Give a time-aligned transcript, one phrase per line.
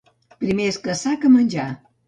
[0.43, 1.71] Primer és caçar que menjar.